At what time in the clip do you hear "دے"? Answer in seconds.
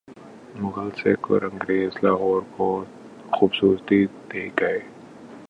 4.33-4.49